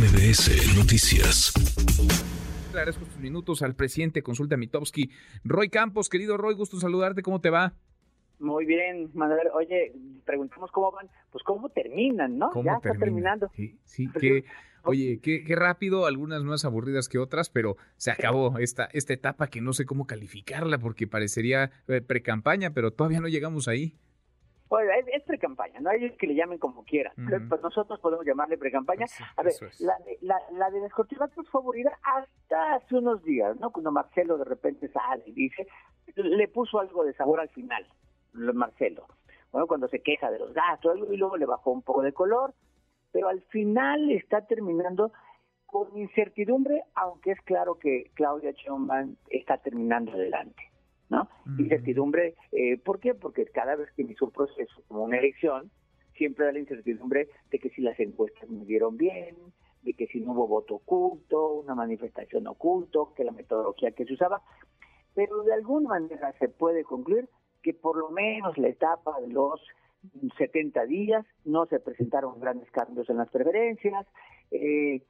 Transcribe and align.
MBS 0.00 0.78
Noticias. 0.78 1.52
Le 2.72 2.78
agradezco 2.78 3.04
tus 3.04 3.18
minutos 3.18 3.60
al 3.60 3.74
presidente 3.74 4.22
Consulta 4.22 4.56
Mitowski. 4.56 5.10
Roy 5.44 5.68
Campos, 5.68 6.08
querido 6.08 6.38
Roy, 6.38 6.54
gusto 6.54 6.80
saludarte. 6.80 7.20
¿Cómo 7.20 7.42
te 7.42 7.50
va? 7.50 7.74
Muy 8.38 8.64
bien, 8.64 9.10
Manuel. 9.12 9.48
Oye, 9.52 9.92
preguntamos 10.24 10.70
cómo 10.70 10.90
van, 10.90 11.10
pues 11.30 11.44
cómo 11.44 11.68
terminan, 11.68 12.38
¿no? 12.38 12.48
¿Cómo 12.48 12.64
ya 12.64 12.76
está 12.76 12.92
termina? 12.92 13.04
terminando. 13.04 13.50
Sí, 13.54 13.78
sí, 13.84 14.08
que, 14.18 14.46
oye, 14.84 15.20
qué, 15.22 15.44
qué 15.44 15.54
rápido, 15.54 16.06
algunas 16.06 16.44
más 16.44 16.64
aburridas 16.64 17.10
que 17.10 17.18
otras, 17.18 17.50
pero 17.50 17.76
se 17.98 18.10
acabó 18.10 18.56
esta, 18.58 18.88
esta 18.94 19.12
etapa 19.12 19.48
que 19.48 19.60
no 19.60 19.74
sé 19.74 19.84
cómo 19.84 20.06
calificarla 20.06 20.78
porque 20.78 21.06
parecería 21.08 21.72
eh, 21.88 22.00
pre-campaña, 22.00 22.70
pero 22.72 22.90
todavía 22.90 23.20
no 23.20 23.28
llegamos 23.28 23.68
ahí. 23.68 23.98
Bueno, 24.70 24.92
es, 24.92 25.04
es 25.08 25.22
pre-campaña, 25.24 25.80
¿no? 25.80 25.90
Hay 25.90 26.10
que 26.16 26.26
le 26.28 26.34
llamen 26.36 26.58
como 26.58 26.84
quieran. 26.84 27.12
Pues 27.48 27.60
nosotros 27.60 27.98
podemos 28.00 28.24
llamarle 28.24 28.56
pre-campaña. 28.56 29.06
Sí, 29.08 29.22
A 29.36 29.42
ver, 29.42 29.52
es. 29.52 29.80
la, 29.80 29.98
de- 30.06 30.16
la, 30.22 30.36
la 30.52 30.70
de 30.70 30.80
las 30.80 30.92
corcholatas 30.92 31.46
fue 31.48 31.60
aburrida 31.60 31.98
hasta 32.02 32.74
hace 32.76 32.96
unos 32.96 33.22
días, 33.24 33.58
¿no? 33.60 33.70
Cuando 33.72 33.90
Marcelo 33.90 34.38
de 34.38 34.44
repente 34.44 34.88
sale 34.88 35.24
y 35.26 35.32
dice, 35.32 35.66
le 36.14 36.46
puso 36.48 36.78
algo 36.78 37.04
de 37.04 37.12
sabor 37.14 37.40
al 37.40 37.48
final, 37.50 37.84
lo- 38.32 38.54
Marcelo. 38.54 39.06
Bueno, 39.52 39.66
cuando 39.66 39.88
se 39.88 40.00
queja 40.00 40.30
de 40.30 40.38
los 40.38 40.54
gastos 40.54 40.96
y 41.10 41.16
luego 41.16 41.36
le 41.36 41.46
bajó 41.46 41.72
un 41.72 41.82
poco 41.82 42.02
de 42.02 42.12
color, 42.12 42.54
pero 43.10 43.28
al 43.28 43.42
final 43.42 44.08
está 44.12 44.46
terminando 44.46 45.12
con 45.66 45.96
incertidumbre, 45.98 46.84
aunque 46.94 47.32
es 47.32 47.40
claro 47.42 47.76
que 47.78 48.12
Claudia 48.14 48.52
Sheinbaum 48.52 49.16
está 49.30 49.58
terminando 49.58 50.12
adelante, 50.12 50.69
¿no? 51.10 51.28
Incertidumbre, 51.58 52.36
eh, 52.52 52.78
¿por 52.78 53.00
qué? 53.00 53.14
Porque 53.14 53.44
cada 53.46 53.76
vez 53.76 53.90
que 53.92 54.02
inicia 54.02 54.24
un 54.24 54.32
proceso 54.32 54.82
como 54.88 55.02
una 55.02 55.18
elección, 55.18 55.70
siempre 56.14 56.46
da 56.46 56.52
la 56.52 56.60
incertidumbre 56.60 57.28
de 57.50 57.58
que 57.58 57.70
si 57.70 57.82
las 57.82 57.98
encuestas 57.98 58.48
me 58.48 58.64
dieron 58.64 58.96
bien, 58.96 59.36
de 59.82 59.94
que 59.94 60.06
si 60.06 60.20
no 60.20 60.32
hubo 60.32 60.46
voto 60.46 60.76
oculto, 60.76 61.54
una 61.54 61.74
manifestación 61.74 62.46
oculto, 62.46 63.12
que 63.14 63.24
la 63.24 63.32
metodología 63.32 63.90
que 63.90 64.04
se 64.04 64.14
usaba, 64.14 64.40
pero 65.14 65.42
de 65.42 65.54
alguna 65.54 65.88
manera 65.88 66.32
se 66.38 66.48
puede 66.48 66.84
concluir 66.84 67.28
que 67.62 67.74
por 67.74 67.96
lo 67.96 68.10
menos 68.10 68.56
la 68.56 68.68
etapa 68.68 69.20
de 69.20 69.28
los 69.28 69.60
70 70.38 70.84
días 70.86 71.26
no 71.44 71.66
se 71.66 71.78
presentaron 71.80 72.40
grandes 72.40 72.70
cambios 72.70 73.08
en 73.10 73.18
las 73.18 73.28
preferencias, 73.30 74.06
eh, 74.50 75.02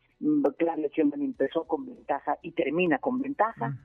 Claudia 0.59 0.89
Sheinbaum 0.93 1.23
empezó 1.23 1.65
con 1.65 1.87
ventaja 1.87 2.37
y 2.43 2.53
termina 2.53 2.99
con 2.99 3.21
ventaja, 3.21 3.79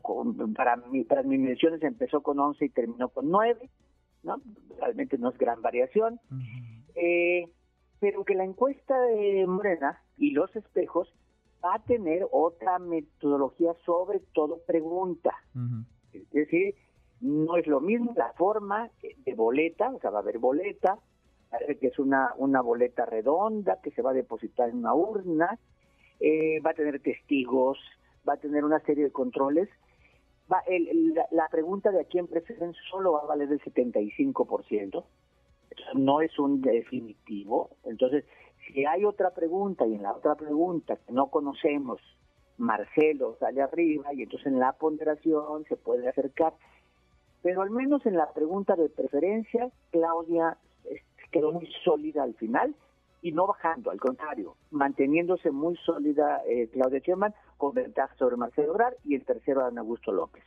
con- 0.00 0.54
para, 0.54 0.76
mi, 0.76 1.04
para 1.04 1.22
mis 1.22 1.38
mediciones 1.40 1.82
empezó 1.82 2.22
con 2.22 2.38
11 2.38 2.64
y 2.64 2.68
terminó 2.70 3.10
con 3.10 3.30
9, 3.30 3.68
¿no? 4.22 4.40
Realmente 4.78 5.18
no 5.18 5.28
es 5.30 5.36
gran 5.38 5.60
variación. 5.60 6.18
Eh, 6.94 7.48
pero 8.00 8.24
que 8.24 8.34
la 8.34 8.44
encuesta 8.44 8.98
de 9.02 9.46
Morena 9.46 10.00
y 10.16 10.30
los 10.30 10.54
espejos 10.56 11.12
va 11.64 11.74
a 11.74 11.82
tener 11.84 12.26
otra 12.32 12.78
metodología 12.78 13.74
sobre 13.84 14.20
todo 14.32 14.60
pregunta. 14.66 15.32
Es 16.12 16.30
decir, 16.30 16.74
no 17.22 17.56
es 17.56 17.66
lo 17.66 17.80
mismo 17.80 18.12
la 18.16 18.32
forma 18.34 18.90
de 19.24 19.34
boleta, 19.34 19.90
o 19.90 20.00
sea, 20.00 20.10
va 20.10 20.18
a 20.18 20.22
haber 20.22 20.38
boleta, 20.38 20.98
que 21.80 21.86
es 21.86 21.98
una, 21.98 22.32
una 22.36 22.60
boleta 22.60 23.06
redonda 23.06 23.78
que 23.82 23.90
se 23.92 24.02
va 24.02 24.10
a 24.10 24.14
depositar 24.14 24.68
en 24.70 24.78
una 24.78 24.94
urna, 24.94 25.58
eh, 26.20 26.60
va 26.60 26.70
a 26.70 26.74
tener 26.74 27.00
testigos, 27.00 27.78
va 28.28 28.34
a 28.34 28.38
tener 28.38 28.64
una 28.64 28.80
serie 28.80 29.04
de 29.04 29.12
controles. 29.12 29.68
Va, 30.52 30.60
el- 30.66 30.88
el- 30.88 31.14
la, 31.30 31.48
pregunta 31.48 31.90
de 31.90 32.00
a 32.00 32.04
quién 32.04 32.26
prefieren 32.26 32.74
solo 32.90 33.12
va 33.12 33.20
a 33.20 33.26
valer 33.26 33.50
el 33.52 33.60
75%. 33.60 35.04
Eso 35.70 35.84
no 35.98 36.20
es 36.20 36.36
un 36.38 36.60
definitivo. 36.60 37.70
Entonces, 37.84 38.24
si 38.66 38.84
hay 38.84 39.04
otra 39.04 39.30
pregunta 39.30 39.86
y 39.86 39.94
en 39.94 40.02
la 40.02 40.12
otra 40.12 40.34
pregunta 40.34 40.96
que 40.96 41.12
no 41.12 41.28
conocemos, 41.28 42.00
Marcelo 42.58 43.36
sale 43.40 43.62
arriba 43.62 44.12
y 44.14 44.22
entonces 44.22 44.46
en 44.46 44.58
la 44.58 44.72
ponderación 44.72 45.64
se 45.68 45.76
puede 45.76 46.08
acercar. 46.08 46.54
Pero 47.42 47.62
al 47.62 47.70
menos 47.70 48.06
en 48.06 48.16
la 48.16 48.32
pregunta 48.32 48.76
de 48.76 48.88
preferencia, 48.88 49.70
Claudia 49.90 50.56
eh, 50.84 51.02
quedó 51.30 51.52
muy 51.52 51.68
sólida 51.84 52.22
al 52.22 52.34
final 52.34 52.74
y 53.20 53.32
no 53.32 53.46
bajando, 53.46 53.90
al 53.90 54.00
contrario, 54.00 54.56
manteniéndose 54.70 55.50
muy 55.50 55.76
sólida 55.76 56.42
eh, 56.46 56.68
Claudia 56.72 57.00
Sheinbaum 57.00 57.32
con 57.56 57.74
ventaja 57.74 58.14
sobre 58.16 58.36
Marcelo 58.36 58.72
Obrar 58.72 58.96
y 59.04 59.14
el 59.14 59.24
tercero 59.24 59.64
Ana 59.64 59.80
Augusto 59.80 60.12
López. 60.12 60.44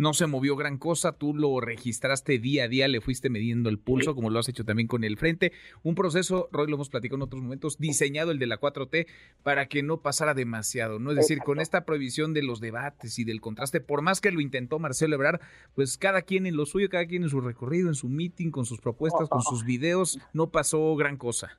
No 0.00 0.14
se 0.14 0.26
movió 0.26 0.56
gran 0.56 0.78
cosa, 0.78 1.12
tú 1.12 1.34
lo 1.34 1.60
registraste 1.60 2.38
día 2.38 2.64
a 2.64 2.68
día, 2.68 2.88
le 2.88 3.02
fuiste 3.02 3.28
midiendo 3.28 3.68
el 3.68 3.78
pulso, 3.78 4.14
como 4.14 4.30
lo 4.30 4.38
has 4.38 4.48
hecho 4.48 4.64
también 4.64 4.88
con 4.88 5.04
el 5.04 5.18
frente. 5.18 5.52
Un 5.82 5.94
proceso, 5.94 6.48
Roy, 6.52 6.68
lo 6.68 6.76
hemos 6.76 6.88
platicado 6.88 7.16
en 7.16 7.22
otros 7.24 7.42
momentos, 7.42 7.76
diseñado 7.76 8.30
el 8.30 8.38
de 8.38 8.46
la 8.46 8.58
4T 8.58 9.06
para 9.42 9.66
que 9.66 9.82
no 9.82 10.00
pasara 10.00 10.32
demasiado, 10.32 10.98
¿no? 10.98 11.10
Es 11.10 11.16
decir, 11.16 11.34
Exacto. 11.34 11.50
con 11.50 11.60
esta 11.60 11.84
prohibición 11.84 12.32
de 12.32 12.42
los 12.42 12.60
debates 12.60 13.18
y 13.18 13.24
del 13.24 13.42
contraste, 13.42 13.82
por 13.82 14.00
más 14.00 14.22
que 14.22 14.30
lo 14.30 14.40
intentó 14.40 14.78
Marcelo 14.78 15.16
Ebrard, 15.16 15.42
pues 15.74 15.98
cada 15.98 16.22
quien 16.22 16.46
en 16.46 16.56
lo 16.56 16.64
suyo, 16.64 16.88
cada 16.88 17.04
quien 17.04 17.24
en 17.24 17.28
su 17.28 17.42
recorrido, 17.42 17.88
en 17.88 17.94
su 17.94 18.08
meeting, 18.08 18.50
con 18.50 18.64
sus 18.64 18.80
propuestas, 18.80 19.28
con 19.28 19.42
sus 19.42 19.66
videos, 19.66 20.18
no 20.32 20.50
pasó 20.50 20.96
gran 20.96 21.18
cosa. 21.18 21.58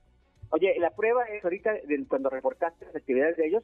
Oye, 0.50 0.74
la 0.80 0.90
prueba 0.96 1.25
es 1.25 1.44
ahorita 1.44 1.74
cuando 2.07 2.31
reportaste 2.31 2.85
las 2.85 2.96
actividades 2.96 3.38
de 3.38 3.46
ellos, 3.46 3.63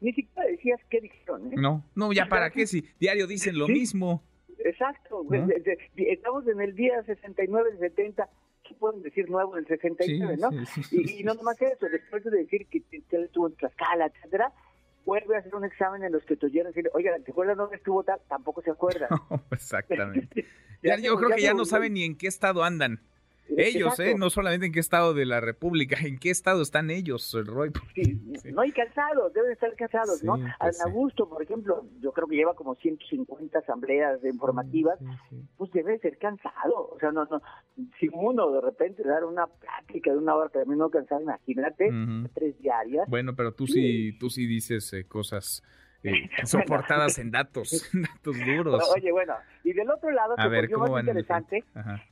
ni 0.00 0.12
siquiera 0.12 0.48
decías 0.48 0.80
qué 0.90 1.00
dijeron. 1.00 1.52
¿eh? 1.52 1.56
No, 1.56 1.84
no, 1.94 2.12
ya 2.12 2.26
para 2.26 2.50
qué, 2.50 2.66
si 2.66 2.84
diario 3.00 3.26
dicen 3.26 3.58
lo 3.58 3.66
Sí. 3.66 3.72
mismo. 3.72 4.22
Exacto, 4.64 5.22
¿No? 5.24 5.30
de- 5.46 5.60
de- 5.60 5.78
de- 5.94 6.12
estamos 6.12 6.46
en 6.48 6.60
el 6.60 6.74
día 6.74 7.02
69 7.04 7.72
de 7.72 7.78
70, 7.78 8.28
¿qué 8.64 8.74
pueden 8.74 9.02
decir 9.02 9.30
nuevo 9.30 9.54
del 9.54 9.66
69, 9.66 10.36
no? 10.38 10.50
sí, 10.66 10.82
sí, 10.82 11.02
Y, 11.16 11.20
y 11.20 11.24
no 11.24 11.34
nomás 11.34 11.60
eso, 11.62 11.86
después 11.88 12.24
de 12.24 12.30
decir 12.32 12.66
que, 12.66 12.80
que 12.82 13.02
él 13.16 13.24
estuvo 13.24 13.46
en 13.48 13.54
Tlaxcala, 13.54 14.06
etcétera, 14.06 14.52
vuelve 15.04 15.36
a 15.36 15.38
hacer 15.38 15.54
un 15.54 15.64
examen 15.64 16.02
en 16.04 16.12
los 16.12 16.22
que 16.24 16.36
te 16.36 16.46
oyeron 16.46 16.72
decir, 16.72 16.90
oiga, 16.92 17.16
¿te 17.24 17.30
acuerdas 17.30 17.56
dónde 17.56 17.76
estuvo 17.76 18.02
tal? 18.02 18.20
Tampoco 18.28 18.60
se 18.62 18.70
acuerda. 18.70 19.08
Exactamente. 19.50 20.44
Ya, 20.80 20.96
yo 20.96 21.16
creo 21.16 21.30
que 21.30 21.42
ya 21.42 21.54
no 21.54 21.64
saben 21.64 21.94
ni 21.94 22.04
en 22.04 22.16
qué 22.16 22.28
estado 22.28 22.62
andan. 22.62 23.00
Ellos, 23.56 23.98
¿eh? 24.00 24.14
No 24.16 24.30
solamente 24.30 24.66
en 24.66 24.72
qué 24.72 24.80
estado 24.80 25.14
de 25.14 25.26
la 25.26 25.40
República, 25.40 25.96
en 26.04 26.18
qué 26.18 26.30
estado 26.30 26.62
están 26.62 26.90
ellos, 26.90 27.34
el 27.34 27.46
Roy. 27.46 27.70
Sí, 27.94 28.20
Sí. 28.42 28.52
No, 28.52 28.64
y 28.64 28.70
cansados, 28.70 29.32
deben 29.32 29.50
estar 29.50 29.74
cansados, 29.74 30.22
¿no? 30.22 30.36
Sí, 30.36 30.42
Ana 30.42 30.54
pues 30.60 30.76
sí. 30.76 30.82
Augusto, 30.84 31.28
por 31.28 31.42
ejemplo, 31.42 31.84
yo 32.00 32.12
creo 32.12 32.28
que 32.28 32.36
lleva 32.36 32.54
como 32.54 32.76
150 32.76 33.58
asambleas 33.58 34.24
informativas, 34.24 34.98
pues 35.56 35.72
debe 35.72 35.98
ser 35.98 36.18
cansado. 36.18 36.90
O 36.92 36.96
sea, 37.00 37.10
no, 37.10 37.24
no, 37.24 37.42
si 37.98 38.08
uno 38.12 38.52
de 38.52 38.60
repente 38.60 39.02
dar 39.02 39.24
una 39.24 39.46
plática 39.46 40.12
de 40.12 40.18
una 40.18 40.36
hora 40.36 40.50
terminó 40.50 40.88
cansado, 40.88 41.20
imagínate, 41.20 41.90
tres 42.34 42.58
diarias. 42.60 43.08
Bueno, 43.08 43.34
pero 43.34 43.52
tú 43.52 43.66
sí, 43.66 44.16
tú 44.18 44.30
sí 44.30 44.46
dices 44.46 44.92
eh, 44.92 45.06
cosas 45.08 45.64
eh, 46.04 46.28
soportadas 46.44 47.18
en 47.18 47.30
datos, 47.30 47.90
datos 47.92 48.36
duros. 48.44 48.92
Oye, 48.94 49.12
bueno, 49.12 49.34
y 49.64 49.72
del 49.72 49.90
otro 49.90 50.10
lado 50.10 50.34
A 50.36 50.42
se 50.42 50.48
ver, 50.48 50.62
volvió 50.62 50.78
¿cómo 50.78 50.92
más 50.92 51.02
interesante. 51.02 51.64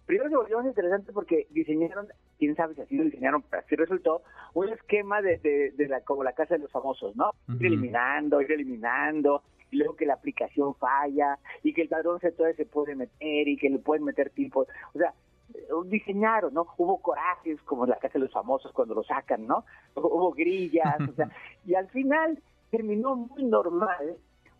Primero 0.06 0.30
se 0.30 0.36
volvió 0.36 0.58
más 0.58 0.66
interesante 0.66 1.12
porque 1.12 1.46
diseñaron, 1.50 2.08
quién 2.38 2.56
sabe 2.56 2.74
si 2.74 2.82
así 2.82 2.96
lo 2.96 3.04
diseñaron, 3.04 3.42
pero 3.42 3.62
así 3.64 3.76
resultó, 3.76 4.22
un 4.54 4.68
esquema 4.70 5.22
de, 5.22 5.38
de, 5.38 5.72
de 5.76 5.88
la, 5.88 6.00
como 6.00 6.24
la 6.24 6.32
casa 6.32 6.54
de 6.54 6.60
los 6.60 6.70
famosos, 6.70 7.14
¿no? 7.16 7.30
Ir 7.48 7.66
eliminando, 7.66 8.40
ir 8.40 8.52
eliminando, 8.52 9.42
y 9.70 9.76
luego 9.76 9.96
que 9.96 10.06
la 10.06 10.14
aplicación 10.14 10.74
falla, 10.74 11.38
y 11.62 11.72
que 11.72 11.82
el 11.82 11.88
padrón 11.88 12.20
se 12.20 12.32
todavía 12.32 12.56
se 12.56 12.66
puede 12.66 12.94
meter, 12.94 13.48
y 13.48 13.56
que 13.56 13.70
le 13.70 13.78
pueden 13.78 14.04
meter 14.04 14.30
tipos, 14.30 14.68
o 14.94 14.98
sea, 14.98 15.14
eh, 15.54 15.68
diseñaron, 15.86 16.52
¿no? 16.54 16.66
Hubo 16.76 17.00
corajes 17.00 17.60
como 17.62 17.84
en 17.84 17.90
la 17.90 17.98
casa 17.98 18.14
de 18.14 18.24
los 18.24 18.32
famosos 18.32 18.72
cuando 18.72 18.94
lo 18.94 19.04
sacan, 19.04 19.46
¿no? 19.46 19.64
Hubo 19.94 20.32
grillas, 20.32 20.96
o 21.08 21.12
sea, 21.12 21.30
y 21.64 21.74
al 21.74 21.88
final 21.88 22.42
terminó 22.70 23.16
muy 23.16 23.44
normal 23.44 24.16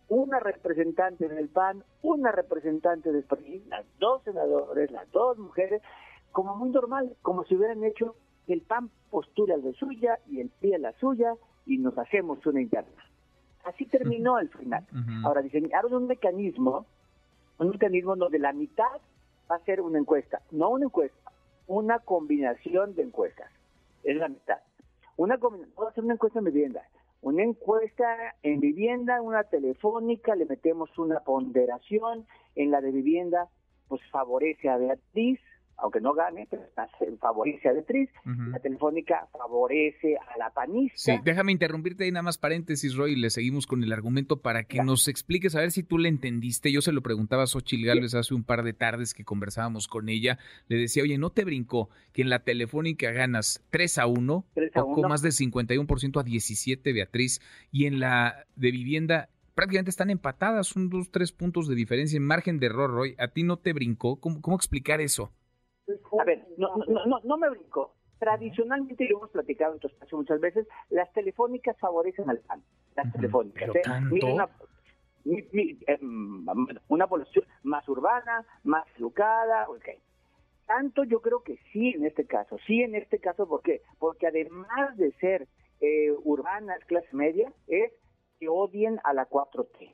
una 0.09 0.39
representante 0.39 1.27
del 1.27 1.49
PAN, 1.49 1.83
una 2.01 2.31
representante 2.31 3.11
del 3.11 3.23
PRI, 3.23 3.63
las 3.67 3.85
dos 3.99 4.23
senadores, 4.23 4.89
las 4.91 5.09
dos 5.11 5.37
mujeres, 5.37 5.81
como 6.31 6.55
muy 6.55 6.69
normal, 6.69 7.15
como 7.21 7.43
si 7.45 7.55
hubieran 7.55 7.83
hecho 7.83 8.15
el 8.47 8.61
PAN 8.61 8.89
postula 9.09 9.57
la 9.57 9.73
suya 9.73 10.19
y 10.27 10.39
el 10.39 10.49
PRI 10.49 10.75
a 10.75 10.79
la 10.79 10.93
suya 10.93 11.33
y 11.65 11.77
nos 11.77 11.97
hacemos 11.97 12.45
una 12.45 12.61
interna. 12.61 13.03
Así 13.65 13.85
terminó 13.85 14.37
al 14.37 14.47
final. 14.49 14.85
Ujú. 14.93 15.27
Ahora 15.27 15.41
diseñaron 15.41 15.93
un 15.93 16.07
mecanismo, 16.07 16.85
un 17.59 17.69
mecanismo 17.69 18.15
donde 18.15 18.39
la 18.39 18.53
mitad 18.53 19.01
va 19.51 19.55
a 19.57 19.65
ser 19.65 19.81
una 19.81 19.99
encuesta, 19.99 20.41
no 20.51 20.69
una 20.69 20.85
encuesta, 20.85 21.31
una 21.67 21.99
combinación 21.99 22.95
de 22.95 23.03
encuestas. 23.03 23.51
Es 24.03 24.15
la 24.15 24.29
mitad. 24.29 24.59
Una 25.17 25.37
combina- 25.37 25.67
puedo 25.75 25.89
hacer 25.89 26.05
una 26.05 26.13
encuesta 26.13 26.39
en 26.39 26.45
vivienda, 26.45 26.81
una 27.21 27.43
encuesta 27.43 28.35
en 28.43 28.59
vivienda, 28.59 29.21
una 29.21 29.43
telefónica, 29.43 30.35
le 30.35 30.45
metemos 30.45 30.97
una 30.97 31.19
ponderación, 31.21 32.25
en 32.55 32.71
la 32.71 32.81
de 32.81 32.91
vivienda, 32.91 33.49
pues 33.87 34.01
favorece 34.11 34.69
a 34.69 34.77
Beatriz, 34.77 35.39
aunque 35.77 36.01
no 36.01 36.13
gane, 36.13 36.47
pero 36.49 36.63
favorece 37.19 37.69
a 37.69 37.73
Beatriz, 37.73 38.09
la 38.25 38.59
telefónica 38.59 39.27
favorece 39.31 40.17
a 40.17 40.37
la 40.37 40.49
panista. 40.49 40.97
Sí, 40.97 41.11
déjame 41.23 41.51
interrumpirte 41.51 42.03
ahí 42.03 42.11
nada 42.11 42.23
más 42.23 42.37
paréntesis, 42.37 42.95
Roy, 42.95 43.13
y 43.13 43.15
le 43.15 43.29
seguimos 43.29 43.67
con 43.67 43.83
el 43.83 43.93
argumento 43.93 44.41
para 44.41 44.63
que 44.63 44.83
nos 44.83 45.07
expliques, 45.07 45.55
a 45.55 45.59
ver 45.59 45.71
si 45.71 45.83
tú 45.83 45.97
le 45.97 46.09
entendiste. 46.09 46.71
Yo 46.71 46.81
se 46.81 46.91
lo 46.91 47.01
preguntaba 47.01 47.43
a 47.43 47.47
Xochil 47.47 47.85
Gálvez 47.85 48.15
hace 48.15 48.33
un 48.33 48.43
par 48.43 48.63
de 48.63 48.73
tardes 48.73 49.13
que 49.13 49.23
conversábamos 49.23 49.87
con 49.87 50.09
ella. 50.09 50.39
Le 50.67 50.77
decía, 50.77 51.03
oye, 51.03 51.17
¿no 51.17 51.29
te 51.29 51.45
brincó 51.45 51.89
que 52.11 52.23
en 52.23 52.29
la 52.29 52.39
telefónica 52.39 53.11
ganas 53.11 53.63
3 53.69 53.99
a 53.99 54.07
1, 54.07 54.45
poco 54.73 55.07
más 55.07 55.21
de 55.21 55.29
51% 55.29 56.19
a 56.19 56.23
17, 56.23 56.93
Beatriz, 56.93 57.39
y 57.71 57.85
en 57.85 57.99
la 57.99 58.45
de 58.55 58.71
vivienda 58.71 59.29
prácticamente 59.53 59.89
están 59.89 60.09
empatadas, 60.09 60.67
son 60.67 60.89
dos, 60.89 61.09
tres 61.11 61.31
puntos 61.31 61.67
de 61.67 61.75
diferencia 61.75 62.17
en 62.17 62.23
margen 62.23 62.59
de 62.59 62.67
error, 62.67 62.91
Roy. 62.91 63.15
¿A 63.17 63.27
ti 63.27 63.43
no 63.43 63.57
te 63.57 63.73
brincó? 63.73 64.19
cómo 64.19 64.55
explicar 64.55 65.01
eso? 65.01 65.31
A 66.19 66.23
ver, 66.23 66.45
no, 66.57 66.75
no, 66.87 67.05
no, 67.05 67.19
no 67.23 67.37
me 67.37 67.49
brinco. 67.49 67.93
Tradicionalmente, 68.19 69.03
y 69.03 69.09
lo 69.09 69.17
hemos 69.17 69.29
platicado 69.29 69.73
en 69.73 69.79
tu 69.79 69.87
espacio 69.87 70.17
muchas 70.17 70.39
veces, 70.39 70.67
las 70.89 71.11
telefónicas 71.13 71.77
favorecen 71.79 72.29
al 72.29 72.39
PAN. 72.39 72.63
Las 72.95 73.11
telefónicas. 73.13 73.69
¿eh? 73.75 73.81
una, 74.33 74.49
em, 75.25 76.45
una 76.87 77.07
población 77.07 77.45
más 77.63 77.87
urbana, 77.87 78.45
más 78.63 78.85
educada, 78.97 79.69
okay. 79.69 79.99
Tanto 80.65 81.03
yo 81.03 81.21
creo 81.21 81.43
que 81.43 81.57
sí 81.71 81.93
en 81.95 82.05
este 82.05 82.25
caso, 82.25 82.57
sí 82.65 82.81
en 82.81 82.95
este 82.95 83.19
caso, 83.19 83.47
¿por 83.47 83.61
qué? 83.61 83.81
Porque 83.99 84.27
además 84.27 84.97
de 84.97 85.11
ser 85.13 85.47
eh, 85.79 86.11
urbanas, 86.23 86.83
clase 86.85 87.07
media, 87.13 87.53
es 87.67 87.93
que 88.39 88.49
odien 88.49 88.99
a 89.03 89.13
la 89.13 89.29
4T. 89.29 89.93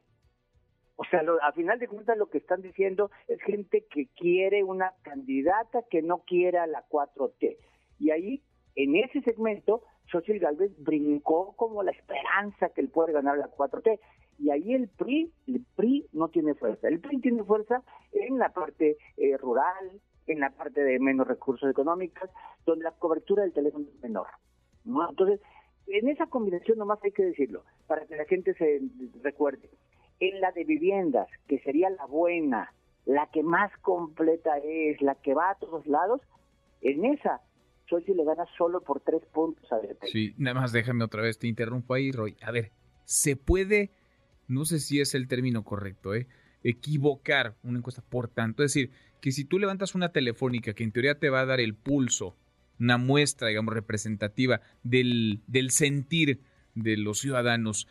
O 0.96 1.04
sea, 1.06 1.22
a 1.42 1.52
final 1.54 1.80
de 1.80 1.88
cuentas 1.88 2.18
lo 2.18 2.30
que 2.30 2.38
están 2.38 2.62
diciendo 2.62 3.10
es 3.28 3.42
gente 3.42 3.86
que 3.90 4.08
quiere 4.16 4.64
una 4.64 4.94
candidata 5.02 5.84
que 5.90 6.02
no 6.02 6.20
quiera 6.20 6.68
la 6.68 6.86
4T. 6.88 7.58
Y 8.00 8.12
ahí, 8.12 8.44
en 8.76 8.96
ese 8.96 9.22
segmento, 9.22 9.84
Xochitl 10.12 10.40
Galvez 10.40 10.72
brincó 10.78 11.56
como 11.56 11.82
la 11.84 11.92
esperanza 11.92 12.70
que 12.70 12.82
él 12.82 12.90
puede 12.90 13.14
ganar 13.14 13.38
la 13.38 13.50
4T. 13.50 14.00
Y 14.40 14.52
ahí 14.52 14.74
el 14.74 14.90
PRI, 14.90 15.32
el 15.48 15.66
PRI 15.76 16.08
no 16.12 16.30
tiene 16.30 16.54
fuerza. 16.54 16.88
El 16.88 17.00
PRI 17.00 17.22
tiene 17.22 17.44
fuerza 17.44 17.82
en 18.12 18.38
la 18.38 18.50
parte 18.50 18.98
eh, 19.18 19.38
rural, 19.38 20.02
en 20.28 20.40
la 20.40 20.52
parte 20.52 20.84
de 20.84 21.00
menos 21.00 21.28
recursos 21.28 21.70
económicos, 21.70 22.30
donde 22.66 22.84
la 22.84 22.92
cobertura 22.92 23.44
del 23.44 23.54
teléfono 23.54 23.86
es 23.88 24.02
menor. 24.02 24.28
Entonces, 24.86 25.40
en 25.88 26.10
esa 26.10 26.28
combinación 26.28 26.78
nomás 26.78 27.00
hay 27.04 27.12
que 27.12 27.24
decirlo, 27.24 27.64
para 27.88 28.06
que 28.06 28.16
la 28.16 28.26
gente 28.26 28.54
se 28.54 28.82
recuerde. 29.22 29.70
En 30.20 30.42
la 30.42 30.52
de 30.52 30.64
viviendas, 30.64 31.28
que 31.48 31.60
sería 31.60 31.90
la 31.90 32.06
buena, 32.06 32.74
la 33.06 33.30
que 33.32 33.44
más 33.44 33.72
completa 33.82 34.58
es, 34.60 35.02
la 35.02 35.16
que 35.16 35.34
va 35.34 35.52
a 35.52 35.56
todos 35.56 35.86
lados, 35.88 36.22
en 36.82 37.06
esa 37.06 37.42
si 38.02 38.14
le 38.14 38.24
gana 38.24 38.46
solo 38.58 38.82
por 38.82 39.02
tres 39.02 39.22
puntos 39.34 39.72
a 39.72 39.80
Sí, 40.08 40.34
nada 40.38 40.60
más 40.60 40.72
déjame 40.72 41.04
otra 41.04 41.22
vez, 41.22 41.38
te 41.38 41.48
interrumpo 41.48 41.94
ahí, 41.94 42.12
Roy. 42.12 42.36
A 42.42 42.52
ver, 42.52 42.72
se 43.06 43.36
puede, 43.36 43.92
no 44.48 44.66
sé 44.66 44.80
si 44.80 45.00
es 45.00 45.16
el 45.16 45.28
término 45.28 45.64
correcto, 45.64 46.16
¿eh? 46.16 46.28
equivocar 46.64 47.56
una 47.64 47.80
encuesta 47.80 48.02
por 48.02 48.30
tanto. 48.30 48.64
Es 48.64 48.74
decir, 48.74 48.92
que 49.22 49.32
si 49.32 49.46
tú 49.46 49.60
levantas 49.60 49.96
una 49.96 50.12
telefónica 50.12 50.74
que 50.74 50.84
en 50.84 50.92
teoría 50.92 51.20
te 51.20 51.30
va 51.30 51.42
a 51.42 51.46
dar 51.46 51.60
el 51.60 51.76
pulso, 51.76 52.36
una 52.80 52.98
muestra, 52.98 53.50
digamos, 53.50 53.74
representativa 53.74 54.62
del, 54.84 55.42
del 55.48 55.72
sentir 55.72 56.40
de 56.74 56.98
los 56.98 57.20
ciudadanos, 57.20 57.88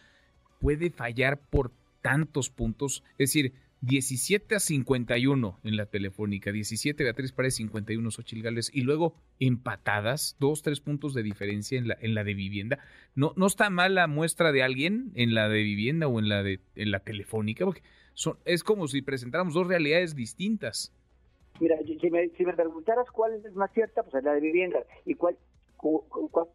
puede 0.61 0.91
fallar 0.91 1.39
por 1.39 1.71
tantos 2.03 2.51
puntos. 2.51 3.03
Es 3.13 3.31
decir, 3.31 3.55
17 3.83 4.55
a 4.55 4.61
51 4.61 5.59
en 5.65 5.77
la 5.77 5.87
telefónica, 5.87 6.53
17 6.53 7.03
Beatriz 7.03 7.33
Párez, 7.33 7.57
51 7.57 8.11
Xochil 8.13 8.43
Gales 8.43 8.71
y 8.73 8.83
luego 8.83 9.17
empatadas, 9.41 10.37
dos, 10.39 10.63
tres 10.63 10.81
puntos 10.81 11.15
de 11.15 11.25
diferencia 11.25 11.79
en 11.79 11.89
la, 11.89 11.99
en 12.01 12.15
la 12.15 12.23
de 12.23 12.35
vivienda. 12.35 12.79
No, 13.17 13.33
no 13.37 13.47
está 13.47 13.71
mal 13.71 13.97
la 13.97 14.07
muestra 14.07 14.53
de 14.53 14.63
alguien 14.63 15.11
en 15.15 15.35
la 15.35 15.49
de 15.49 15.63
vivienda 15.63 16.07
o 16.07 16.21
en 16.21 16.29
la 16.29 16.45
de 16.45 16.61
en 16.77 16.93
la 16.93 17.01
telefónica, 17.01 17.65
porque 17.65 17.83
son, 18.15 18.39
es 18.45 18.63
como 18.63 18.87
si 18.87 19.03
presentáramos 19.03 19.55
dos 19.55 19.67
realidades 19.67 20.15
distintas. 20.15 20.93
Mira, 21.59 21.77
si 21.85 22.11
me, 22.11 22.29
si 22.31 22.45
me 22.45 22.55
preguntaras 22.55 23.11
cuál 23.11 23.35
es 23.45 23.55
más 23.55 23.73
cierta, 23.73 24.03
pues 24.05 24.15
es 24.15 24.25
la 24.25 24.35
de 24.35 24.41
vivienda. 24.41 24.79
¿Y 25.05 25.15
cuál, 25.15 25.37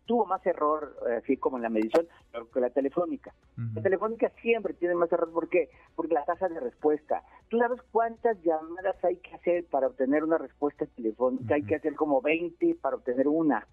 tuvo 0.06 0.26
más 0.26 0.46
error, 0.46 0.96
así 1.18 1.38
como 1.38 1.58
en 1.58 1.64
la 1.64 1.70
medición, 1.70 2.08
que 2.54 2.60
la 2.60 2.70
telefónica. 2.70 3.34
La 3.76 3.82
telefónica 3.82 4.32
siempre 4.42 4.74
tiene 4.74 4.96
más 4.96 5.12
error, 5.12 5.32
¿por 5.32 5.50
qué? 5.50 5.70
Porque 5.96 6.14
la 6.14 6.24
tasa 6.26 6.48
de 6.48 6.60
respuesta. 6.60 7.24
¿Tú 7.50 7.58
sabes 7.60 7.82
cuántas 7.92 8.42
llamadas 8.44 9.04
hay 9.04 9.18
que 9.18 9.36
hacer 9.36 9.66
para 9.66 9.88
obtener 9.88 10.24
una 10.24 10.38
respuesta 10.38 10.86
telefónica? 10.86 11.56
Hay 11.56 11.64
que 11.64 11.76
hacer 11.76 11.96
como 11.96 12.22
20 12.22 12.76
para 12.82 12.96
obtener 12.96 13.28
una. 13.28 13.68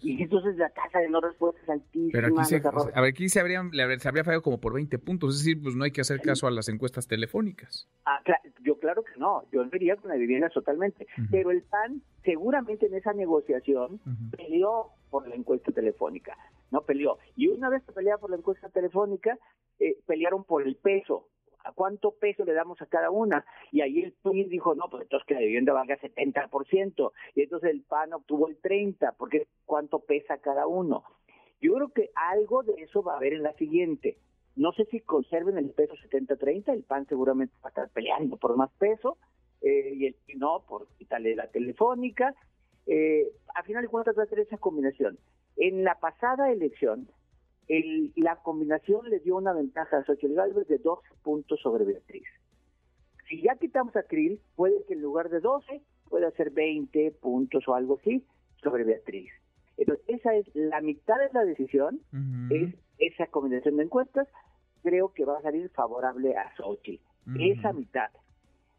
Y 0.00 0.22
entonces 0.22 0.56
la 0.56 0.70
tasa 0.70 1.00
de 1.00 1.08
no 1.08 1.20
respuesta 1.20 1.60
es 1.62 1.68
altísima. 1.68 2.10
Pero 2.12 2.28
aquí 2.28 2.44
se, 2.44 2.56
a 2.56 3.00
ver, 3.00 3.10
aquí 3.10 3.28
se, 3.28 3.40
habría, 3.40 3.62
se 3.98 4.08
habría 4.08 4.24
fallado 4.24 4.42
como 4.42 4.60
por 4.60 4.74
20 4.74 4.98
puntos. 4.98 5.34
Es 5.34 5.44
decir, 5.44 5.60
pues 5.62 5.74
no 5.74 5.84
hay 5.84 5.90
que 5.90 6.00
hacer 6.00 6.20
caso 6.20 6.46
a 6.46 6.50
las 6.50 6.68
encuestas 6.68 7.08
telefónicas. 7.08 7.88
Ah, 8.04 8.20
yo 8.24 8.34
claro 8.88 9.04
que 9.04 9.20
no. 9.20 9.42
Yo 9.52 9.68
vería 9.68 9.96
con 9.96 10.08
la 10.08 10.16
vivienda 10.16 10.48
totalmente. 10.48 11.06
Pero 11.30 11.50
el 11.50 11.62
PAN 11.62 12.00
seguramente 12.24 12.86
en 12.86 12.94
esa 12.94 13.12
negociación 13.12 14.00
peleó 14.34 14.92
por 15.10 15.28
la 15.28 15.34
encuesta 15.34 15.72
telefónica. 15.72 16.36
No 16.70 16.80
peleó. 16.82 17.18
Y 17.36 17.48
una 17.48 17.68
vez 17.68 17.82
que 17.84 17.92
peleaba 17.92 18.18
por 18.18 18.30
la 18.30 18.36
encuesta 18.36 18.70
telefónica, 18.70 19.38
eh, 19.78 19.98
pelearon 20.06 20.44
por 20.44 20.66
el 20.66 20.76
peso 20.76 21.28
¿a 21.64 21.72
cuánto 21.72 22.12
peso 22.12 22.46
le 22.46 22.54
damos 22.54 22.80
a 22.80 22.86
cada 22.86 23.10
una? 23.10 23.44
Y 23.72 23.82
ahí 23.82 24.00
el 24.00 24.12
PRI 24.22 24.44
dijo, 24.44 24.74
no, 24.74 24.88
pues 24.88 25.02
entonces 25.02 25.26
que 25.26 25.34
la 25.34 25.40
vivienda 25.40 25.74
valga 25.74 25.98
70%, 25.98 27.12
y 27.34 27.42
entonces 27.42 27.70
el 27.70 27.82
PAN 27.82 28.14
obtuvo 28.14 28.48
el 28.48 28.58
30%, 28.62 29.14
porque 29.18 29.48
¿cuánto 29.66 29.98
pesa 29.98 30.38
cada 30.38 30.66
uno? 30.66 31.04
Yo 31.60 31.74
creo 31.74 31.88
que 31.88 32.10
algo 32.14 32.62
de 32.62 32.72
eso 32.82 33.02
va 33.02 33.14
a 33.14 33.16
haber 33.16 33.34
en 33.34 33.42
la 33.42 33.52
siguiente. 33.54 34.16
No 34.58 34.72
sé 34.72 34.86
si 34.86 34.98
conserven 35.00 35.56
el 35.56 35.70
peso 35.70 35.94
70-30, 35.94 36.72
el 36.72 36.82
PAN 36.82 37.06
seguramente 37.06 37.54
va 37.62 37.68
a 37.68 37.68
estar 37.68 37.88
peleando 37.90 38.36
por 38.36 38.56
más 38.56 38.70
peso, 38.72 39.16
eh, 39.60 39.92
y 39.94 40.06
el 40.06 40.16
no, 40.36 40.64
por 40.68 40.88
quitarle 40.98 41.36
la 41.36 41.46
telefónica. 41.46 42.34
Eh, 42.84 43.28
a 43.54 43.62
final 43.62 43.82
de 43.82 43.88
cuentas 43.88 44.18
va 44.18 44.24
a 44.24 44.26
ser 44.26 44.40
esa 44.40 44.58
combinación. 44.58 45.16
En 45.56 45.84
la 45.84 45.94
pasada 46.00 46.50
elección, 46.50 47.08
la 48.16 48.34
combinación 48.42 49.08
le 49.08 49.20
dio 49.20 49.36
una 49.36 49.52
ventaja 49.52 49.98
a 49.98 50.04
Xochitl 50.04 50.34
Galvez 50.34 50.66
de 50.66 50.78
12 50.78 51.02
puntos 51.22 51.60
sobre 51.60 51.84
Beatriz. 51.84 52.26
Si 53.28 53.40
ya 53.40 53.54
quitamos 53.54 53.94
a 53.94 54.02
Krill, 54.02 54.40
puede 54.56 54.82
que 54.88 54.94
en 54.94 55.02
lugar 55.02 55.28
de 55.28 55.38
12 55.38 55.82
pueda 56.08 56.32
ser 56.32 56.50
20 56.50 57.12
puntos 57.20 57.68
o 57.68 57.74
algo 57.74 57.98
así 58.00 58.24
sobre 58.60 58.82
Beatriz. 58.82 59.30
Entonces, 59.76 60.04
esa 60.08 60.34
es 60.34 60.46
la 60.54 60.80
mitad 60.80 61.16
de 61.18 61.30
la 61.32 61.44
decisión, 61.44 62.00
es 62.50 62.74
esa 62.98 63.28
combinación 63.28 63.76
de 63.76 63.84
encuestas, 63.84 64.26
creo 64.88 65.12
que 65.12 65.24
va 65.24 65.38
a 65.38 65.42
salir 65.42 65.68
favorable 65.70 66.36
a 66.36 66.54
Xochitl. 66.56 67.02
Esa 67.38 67.72
mitad. 67.72 68.10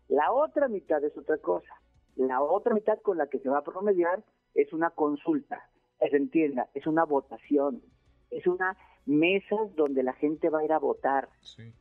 La 0.08 0.32
otra 0.32 0.68
mitad 0.68 1.04
es 1.04 1.16
otra 1.18 1.38
cosa. 1.38 1.74
La 2.16 2.42
otra 2.42 2.74
mitad 2.74 3.00
con 3.02 3.18
la 3.18 3.28
que 3.28 3.40
se 3.40 3.50
va 3.50 3.60
a 3.60 3.64
promediar 3.64 4.24
es 4.56 4.74
una 4.74 4.90
consulta. 4.90 5.70
Se 6.00 6.18
entienda, 6.18 6.68
es 6.74 6.88
una 6.88 7.04
votación 7.04 7.84
es 8.32 8.48
una 8.48 8.78
mesa 9.06 9.56
donde 9.76 10.04
la 10.04 10.14
gente 10.14 10.50
va 10.50 10.60
a 10.60 10.66
ir 10.66 10.74
a 10.74 10.80
votar. 10.80 11.30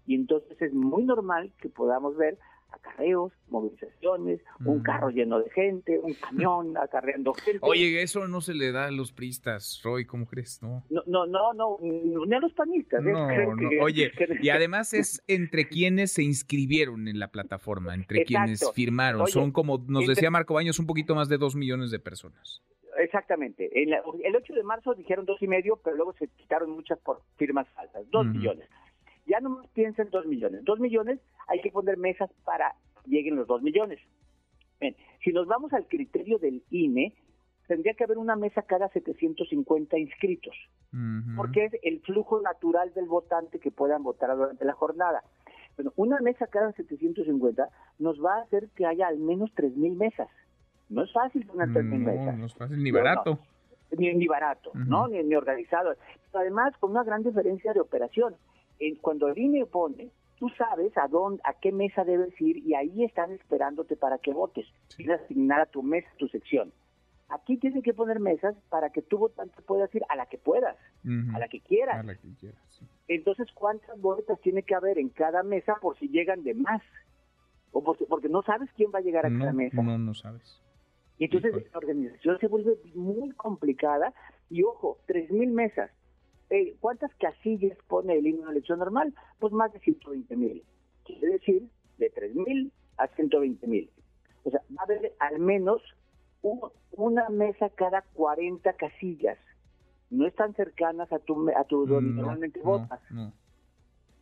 Y 0.07 0.15
entonces 0.15 0.61
es 0.61 0.73
muy 0.73 1.05
normal 1.05 1.53
que 1.61 1.69
podamos 1.69 2.17
ver 2.17 2.39
acarreos, 2.71 3.33
movilizaciones, 3.49 4.41
un 4.65 4.83
carro 4.83 5.11
lleno 5.11 5.41
de 5.41 5.51
gente, 5.51 5.99
un 5.99 6.15
camión 6.15 6.77
acarreando 6.83 7.33
gente. 7.35 7.61
Oye, 7.63 8.03
eso 8.03 8.29
no 8.29 8.41
se 8.41 8.55
le 8.55 8.73
da 8.73 8.87
a 8.87 8.91
los 8.91 9.13
priistas, 9.13 9.81
Roy, 9.83 10.05
¿cómo 10.05 10.27
crees? 10.27 10.63
No, 10.63 10.85
no, 10.91 11.03
no, 11.07 11.27
no, 11.27 11.53
no 11.55 11.79
ni 11.81 12.35
a 12.35 12.41
los 12.41 12.53
panistas. 12.53 13.05
¿eh? 13.05 13.13
No, 13.13 13.27
no. 13.57 13.83
Oye, 13.83 14.13
y 14.43 14.49
además 14.51 14.93
es 14.95 15.23
entre 15.27 15.69
quienes 15.69 16.13
se 16.13 16.23
inscribieron 16.23 17.09
en 17.09 17.19
la 17.19 17.29
plataforma, 17.29 17.95
entre 17.95 18.25
quienes 18.25 18.71
firmaron. 18.73 19.27
Son 19.27 19.53
como, 19.53 19.79
nos 19.87 20.07
decía 20.07 20.31
Marco 20.31 20.55
Baños, 20.55 20.79
un 20.79 20.87
poquito 20.87 21.15
más 21.15 21.29
de 21.29 21.39
dos 21.39 21.57
millones 21.57 21.91
de 21.91 21.99
personas. 21.99 22.63
Exactamente. 22.99 23.71
el 23.75 24.37
8 24.37 24.55
de 24.55 24.63
marzo 24.65 24.93
dijeron 24.95 25.25
dos 25.25 25.41
y 25.41 25.47
medio, 25.47 25.77
pero 25.85 25.97
luego 25.97 26.15
se 26.15 26.27
quitaron 26.29 26.71
muchas 26.71 26.99
por 26.99 27.23
firmas 27.37 27.69
falsas. 27.69 28.03
Dos 28.11 28.27
millones. 28.27 28.69
Ya 29.29 29.41
no 29.41 29.51
más 29.51 29.67
piensen 29.69 30.09
dos 30.11 30.27
millones. 30.27 30.65
Dos 30.65 30.81
millones 30.81 31.21
hay 31.47 31.61
que 31.61 31.71
poner 31.71 31.99
mesas 31.99 32.31
para 32.45 32.75
que 33.05 33.11
lleguen 33.11 33.37
los 33.37 33.47
dos 33.47 33.63
millones. 33.63 34.01
Bien, 34.81 34.97
si 35.23 35.33
nos 35.33 35.47
vamos 35.47 35.73
al 35.73 35.87
criterio 35.87 36.39
del 36.39 36.63
INE, 36.71 37.13
tendría 37.67 37.95
que 37.95 38.05
haber 38.05 38.19
una 38.19 38.37
mesa 38.37 38.63
cada 38.63 38.89
750 38.89 39.99
inscritos, 39.99 40.57
porque 41.37 41.67
es 41.67 41.73
el 41.83 42.01
flujo 42.01 42.41
natural 42.41 42.93
del 42.95 43.07
votante 43.07 43.59
que 43.59 43.71
puedan 43.71 44.03
votar 44.03 44.35
durante 44.37 44.65
la 44.65 44.73
jornada. 44.73 45.23
Bueno, 45.77 45.93
una 45.97 46.19
mesa 46.21 46.47
cada 46.47 46.73
750 46.73 47.69
nos 47.99 48.25
va 48.25 48.37
a 48.37 48.43
hacer 48.43 48.69
que 48.75 48.87
haya 48.87 49.07
al 49.07 49.19
menos 49.19 49.51
3.000 49.55 49.97
mesas. 49.97 50.29
No 50.89 51.03
es 51.03 51.13
fácil 51.13 51.47
poner 51.47 51.73
tres 51.73 51.85
mil 51.85 52.01
mesas. 52.01 52.39
No 52.39 52.47
es 52.47 52.55
fácil 52.55 52.83
ni 52.83 52.91
barato. 52.91 53.39
Ni, 53.97 54.13
ni, 54.15 54.27
barato, 54.27 54.71
¿no? 54.75 55.09
Ni, 55.09 55.23
ni 55.23 55.35
organizado. 55.35 55.95
Además, 56.35 56.75
con 56.79 56.91
una 56.91 57.05
gran 57.05 57.23
diferencia 57.23 57.73
de 57.73 57.81
operación. 57.81 58.35
Cuando 59.01 59.29
el 59.29 59.39
INE 59.39 59.67
pone 59.67 60.11
tú 60.39 60.49
sabes 60.57 60.97
a 60.97 61.09
dónde, 61.09 61.43
a 61.45 61.55
qué 61.55 61.73
mesa 61.73 62.05
debes 62.05 62.41
ir 62.41 62.59
y 62.59 62.75
ahí 62.75 63.05
están 63.05 63.33
esperándote 63.33 63.97
para 63.97 64.19
que 64.19 64.33
votes. 64.33 64.67
Tienes 64.97 65.21
asignar 65.21 65.61
a 65.61 65.67
tu 65.67 65.83
mesa, 65.83 66.09
tu 66.17 66.29
sección. 66.29 66.73
Aquí 67.29 67.59
tienes 67.59 67.85
que 67.85 67.93
poner 67.93 68.21
mesas 68.21 68.57
para 68.71 68.91
que 68.91 69.03
tu 69.03 69.19
votante 69.19 69.61
puedas 69.63 69.95
ir 69.95 70.03
a 70.09 70.17
la 70.17 70.27
que 70.27 70.39
puedas, 70.39 70.77
a 71.35 71.39
la 71.39 71.49
que 71.49 71.61
quieras. 71.61 71.99
A 71.99 72.03
la 72.03 72.15
que 72.15 72.29
quieras 72.41 72.83
Entonces, 73.07 73.49
¿cuántas 73.53 74.01
boletas 74.01 74.41
tiene 74.41 74.63
que 74.63 74.75
haber 74.75 74.99
en 74.99 75.11
cada 75.11 75.43
mesa 75.43 75.75
por 75.83 75.99
si 75.99 76.09
llegan 76.09 76.43
de 76.43 76.55
más? 76.55 76.81
O 77.73 77.85
porque, 77.85 78.07
porque 78.07 78.31
no 78.31 78.43
sabes 78.43 78.71
quién 78.77 78.91
va 78.95 79.01
a 79.01 79.03
llegar 79.03 79.27
a 79.27 79.31
cada 79.31 79.53
mesa. 79.53 79.83
No, 79.83 79.99
no 79.99 80.15
sabes. 80.15 80.63
Y 81.19 81.25
entonces 81.25 81.53
la 81.53 81.79
organización 81.79 82.39
se 82.39 82.47
vuelve 82.47 82.79
muy 82.95 83.31
complicada. 83.33 84.15
Y 84.49 84.63
ojo, 84.63 84.99
tres 85.07 85.31
mil 85.31 85.51
mesas. 85.51 85.91
Eh, 86.51 86.77
¿Cuántas 86.81 87.15
casillas 87.17 87.77
pone 87.89 88.17
el 88.17 88.27
himno 88.27 88.47
de 88.47 88.53
elección 88.53 88.79
normal? 88.79 89.15
Pues 89.39 89.53
más 89.53 89.73
de 89.73 89.81
120 89.81 90.37
mil. 90.37 90.63
Quiere 91.05 91.29
decir, 91.29 91.69
de 91.99 92.11
3 92.11 92.35
mil 92.35 92.73
a 92.97 93.07
120 93.09 93.67
mil. 93.67 93.91
O 94.45 94.51
sea, 94.51 94.61
va 94.77 94.83
a 94.83 94.85
haber 94.85 95.13
al 95.19 95.39
menos 95.39 95.83
una 96.93 97.29
mesa 97.29 97.69
cada 97.71 98.03
40 98.15 98.73
casillas. 98.75 99.39
No 100.11 100.27
están 100.27 100.55
cercanas 100.55 101.13
a 101.13 101.19
tu, 101.19 101.51
a 101.51 101.65
tu 101.65 101.87
donde 101.87 102.13
normalmente 102.13 102.61
votas. 102.61 103.01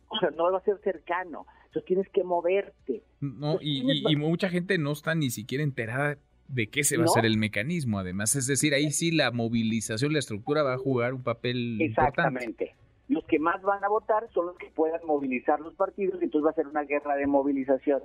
O 0.09 0.19
sea, 0.19 0.31
no 0.31 0.51
va 0.51 0.57
a 0.57 0.63
ser 0.63 0.79
cercano. 0.83 1.45
Entonces 1.65 1.85
tienes 1.85 2.09
que 2.09 2.23
moverte. 2.23 3.03
No, 3.21 3.57
y, 3.61 4.15
mucha 4.15 4.49
gente 4.49 4.77
no 4.77 4.91
está 4.91 5.15
ni 5.15 5.29
siquiera 5.29 5.63
enterada 5.63 6.17
de 6.47 6.67
qué 6.67 6.83
se 6.83 6.97
va 6.97 7.03
a 7.03 7.05
hacer 7.05 7.25
el 7.25 7.37
mecanismo, 7.37 7.99
además. 7.99 8.35
Es 8.35 8.47
decir, 8.47 8.73
ahí 8.73 8.91
sí 8.91 9.11
la 9.11 9.31
movilización, 9.31 10.13
la 10.13 10.19
estructura 10.19 10.63
va 10.63 10.73
a 10.73 10.77
jugar 10.77 11.13
un 11.13 11.23
papel 11.23 11.81
Exactamente. 11.81 12.75
Los 13.07 13.25
que 13.25 13.39
más 13.39 13.61
van 13.61 13.83
a 13.83 13.87
votar 13.87 14.27
son 14.33 14.47
los 14.47 14.57
que 14.57 14.67
puedan 14.67 14.99
movilizar 15.05 15.59
los 15.59 15.73
partidos 15.75 16.21
y 16.21 16.25
entonces 16.25 16.45
va 16.45 16.51
a 16.51 16.55
ser 16.55 16.67
una 16.67 16.83
guerra 16.83 17.15
de 17.15 17.25
movilización. 17.25 18.01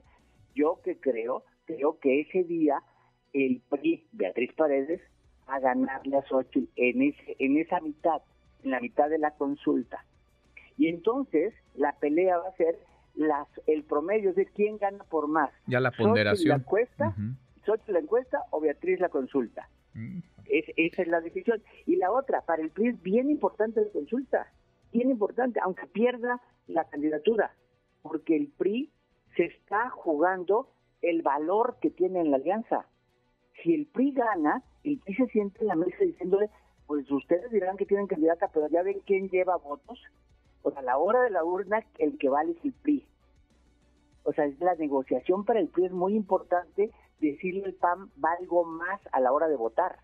Yo 0.54 0.80
que 0.84 0.99
creo, 0.99 1.44
creo 1.64 1.99
que 1.99 2.20
ese 2.20 2.44
día 2.44 2.82
el 3.32 3.62
PRI, 3.68 4.06
Beatriz 4.12 4.52
Paredes, 4.54 5.00
a 5.46 5.58
ganarle 5.58 6.18
a 6.18 6.22
Xochitl 6.22 6.68
en, 6.76 7.02
ese, 7.02 7.37
en 7.38 7.58
esa 7.58 7.80
mitad, 7.80 8.22
en 8.62 8.70
la 8.70 8.80
mitad 8.80 9.08
de 9.08 9.18
la 9.18 9.32
consulta. 9.32 10.04
Y 10.76 10.88
entonces 10.88 11.52
la 11.75 11.92
pelea 11.99 12.38
va 12.38 12.49
a 12.49 12.56
ser 12.56 12.78
las, 13.14 13.49
el 13.66 13.84
promedio 13.84 14.32
de 14.34 14.46
quién 14.46 14.78
gana 14.78 15.04
por 15.04 15.28
más. 15.28 15.50
Ya 15.66 15.80
la 15.80 15.90
ponderación. 15.90 16.58
la 16.58 16.64
encuesta, 17.62 17.92
la 17.92 17.99
encuesta 17.99 18.42
o 18.50 18.61
Beatriz 18.61 19.00
la 19.00 19.09
consulta. 19.09 19.69
Mm. 19.95 20.19
Es, 20.47 20.64
esa 20.76 21.02
es 21.02 21.09
la 21.09 21.21
decisión. 21.21 21.62
Y 21.87 21.97
la 21.97 22.11
otra, 22.11 22.42
para 22.42 22.62
el 22.62 22.71
PRI 22.71 22.88
es 22.88 23.02
bien 23.02 23.31
importante 23.31 23.81
la 23.81 23.90
consulta, 23.90 24.52
bien 24.92 25.11
importante, 25.11 25.61
aunque 25.61 25.87
pierda 25.87 26.40
la 26.66 26.85
candidatura, 26.85 27.54
porque 28.02 28.37
el 28.37 28.49
PRI 28.49 28.90
se 29.37 29.45
está 29.45 29.90
jugando 29.90 30.69
el 31.00 31.23
valor 31.23 31.78
que 31.81 31.90
tiene 31.90 32.21
en 32.21 32.31
la 32.31 32.37
alianza 32.37 32.87
si 33.62 33.75
el 33.75 33.87
PRI 33.87 34.12
gana, 34.12 34.62
el 34.85 34.99
PRI 34.99 35.14
se 35.14 35.26
siente 35.28 35.61
en 35.61 35.69
la 35.69 35.76
mesa 35.76 35.97
diciéndole, 36.00 36.50
pues 36.87 37.11
ustedes 37.11 37.50
dirán 37.50 37.76
que 37.76 37.87
tienen 37.87 38.07
candidata, 38.07 38.49
pero 38.52 38.69
ya 38.69 38.83
ven 38.83 39.00
quién 39.07 39.28
lleva 39.28 39.57
votos. 39.57 40.00
O 40.62 40.71
sea, 40.71 40.81
a 40.81 40.85
la 40.85 40.99
hora 40.99 41.23
de 41.23 41.31
la 41.31 41.45
urna, 41.45 41.85
el 41.99 42.19
que 42.19 42.28
vale 42.28 42.52
es 42.52 42.64
el 42.64 42.73
PRI. 42.73 43.07
O 44.25 44.33
sea, 44.33 44.45
es 44.45 44.59
la 44.61 44.75
negociación 44.75 45.45
para 45.45 45.61
el 45.61 45.69
PRI 45.69 45.87
es 45.87 45.92
muy 45.92 46.14
importante 46.14 46.90
decirle 47.22 47.64
al 47.64 47.74
PAN 47.74 48.10
valgo 48.16 48.64
más 48.64 49.00
a 49.12 49.20
la 49.20 49.32
hora 49.32 49.48
de 49.48 49.56
votar. 49.56 49.96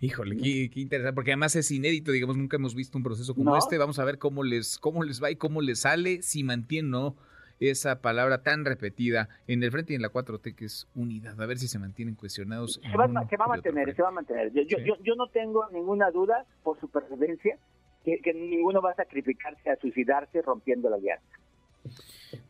Híjole, 0.00 0.36
qué, 0.36 0.70
interesante, 0.76 1.14
porque 1.14 1.32
además 1.32 1.56
es 1.56 1.70
inédito, 1.70 2.12
digamos, 2.12 2.36
nunca 2.36 2.56
hemos 2.56 2.74
visto 2.74 2.96
un 2.96 3.04
proceso 3.04 3.34
como 3.34 3.56
este. 3.56 3.76
Vamos 3.76 3.98
a 3.98 4.04
ver 4.04 4.18
cómo 4.18 4.42
les, 4.42 4.78
cómo 4.78 5.02
les 5.02 5.22
va 5.22 5.30
y 5.30 5.36
cómo 5.36 5.60
les 5.60 5.80
sale, 5.80 6.22
si 6.22 6.42
mantienen 6.42 6.94
o 6.94 7.00
no 7.00 7.16
esa 7.60 8.00
palabra 8.00 8.42
tan 8.42 8.64
repetida 8.64 9.28
en 9.46 9.62
el 9.62 9.70
frente 9.70 9.92
y 9.92 9.96
en 9.96 10.02
la 10.02 10.10
4T 10.10 10.54
que 10.54 10.64
es 10.64 10.88
unidad. 10.94 11.40
A 11.40 11.46
ver 11.46 11.58
si 11.58 11.68
se 11.68 11.78
mantienen 11.78 12.14
cuestionados. 12.14 12.80
Se 12.82 12.96
va, 12.96 13.04
a 13.04 13.08
mantener, 13.08 13.94
se 13.94 14.02
va 14.02 14.08
a 14.08 14.12
mantener. 14.12 14.50
Yo, 14.52 14.62
yo, 14.62 14.94
yo, 15.02 15.14
no 15.14 15.28
tengo 15.28 15.68
ninguna 15.70 16.10
duda 16.10 16.46
por 16.62 16.80
supervivencia 16.80 17.58
que, 18.02 18.18
que 18.20 18.32
ninguno 18.32 18.80
va 18.80 18.92
a 18.92 18.94
sacrificarse, 18.94 19.68
a 19.68 19.76
suicidarse 19.76 20.40
rompiendo 20.40 20.88
la 20.88 20.96
alianza. 20.96 21.38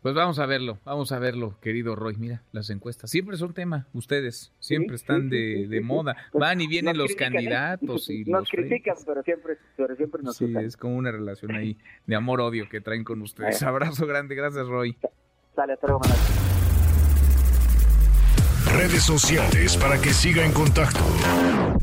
Pues 0.03 0.15
vamos 0.15 0.39
a 0.39 0.47
verlo, 0.47 0.79
vamos 0.85 1.13
a 1.13 1.19
verlo, 1.19 1.59
querido 1.61 1.97
Roy. 1.97 2.17
Mira, 2.17 2.43
las 2.53 2.71
encuestas 2.71 3.11
siempre 3.11 3.37
son 3.37 3.55
tema, 3.55 3.87
ustedes 3.93 4.53
siempre 4.59 4.97
están 4.97 5.31
de, 5.31 5.67
de 5.69 5.81
moda. 5.81 6.17
Pues 6.33 6.41
Van 6.41 6.61
y 6.61 6.67
vienen 6.67 6.99
los 6.99 7.13
¿eh? 7.13 7.17
candidatos 7.17 8.11
y 8.11 8.25
nos 8.25 8.49
critican, 8.49 8.97
pero 9.07 9.23
siempre, 9.23 9.57
pero 9.77 9.97
siempre 9.97 10.23
nos 10.23 10.37
Sí, 10.37 10.53
es 10.57 10.77
como 10.77 10.97
una 10.97 11.11
relación 11.11 11.55
ahí 11.55 11.79
de 12.07 12.17
amor-odio 12.17 12.69
que 12.69 12.81
traen 12.81 13.05
con 13.05 13.23
ustedes. 13.23 13.63
Abrazo 13.63 14.07
grande, 14.07 14.35
gracias 14.35 14.67
Roy. 14.67 14.97
Sale, 15.55 15.75
hasta 15.75 15.87
luego, 15.87 16.03
Redes 18.73 19.03
sociales 19.03 19.77
para 19.77 20.01
que 20.01 20.11
siga 20.11 20.45
en 20.45 20.53
contacto: 20.53 21.01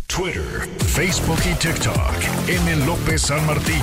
Twitter, 0.08 0.68
Facebook 0.88 1.39
y 1.46 1.54
TikTok. 1.56 2.48
M. 2.48 2.86
López 2.86 3.22
San 3.24 3.46
Martín. 3.46 3.82